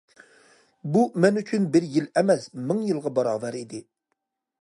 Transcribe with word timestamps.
بۇ 0.95 1.03
مەن 1.25 1.37
ئۈچۈن 1.41 1.67
بىر 1.75 1.85
يىل 1.97 2.07
ئەمەس، 2.21 2.47
مىڭ 2.71 2.81
يىلغا 2.87 3.13
باراۋەر 3.19 3.59
ئىدى. 3.61 3.83